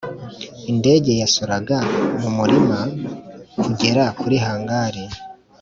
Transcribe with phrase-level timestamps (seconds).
[0.71, 1.77] indege yasoraga
[2.19, 2.77] mu murima
[3.61, 5.03] kugera kuri hangari.